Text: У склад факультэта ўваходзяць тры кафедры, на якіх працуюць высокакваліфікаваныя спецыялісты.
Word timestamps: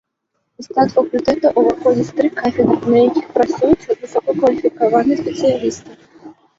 У 0.61 0.63
склад 0.67 0.89
факультэта 0.95 1.51
ўваходзяць 1.63 2.15
тры 2.21 2.33
кафедры, 2.41 2.79
на 2.95 2.99
якіх 3.09 3.25
працуюць 3.39 3.89
высокакваліфікаваныя 4.03 5.17
спецыялісты. 5.25 5.91